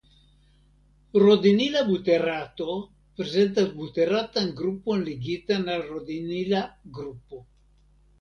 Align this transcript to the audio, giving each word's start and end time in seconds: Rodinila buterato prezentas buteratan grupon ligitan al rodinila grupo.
Rodinila 1.23 1.81
buterato 1.89 2.77
prezentas 3.21 3.67
buteratan 3.81 4.49
grupon 4.63 5.05
ligitan 5.11 5.69
al 5.75 5.85
rodinila 5.91 6.63
grupo. 6.97 7.43